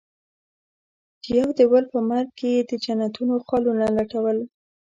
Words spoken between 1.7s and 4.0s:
بل په مرګ کې يې د جنتونو خالونه